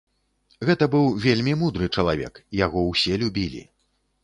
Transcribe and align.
Гэта 0.69 0.87
быў 0.95 1.05
вельмі 1.25 1.53
мудры 1.65 1.91
чалавек, 1.97 2.41
яго 2.65 2.85
ўсе 2.91 3.23
любілі. 3.25 3.63